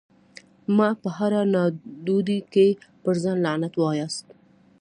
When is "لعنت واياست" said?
3.45-4.25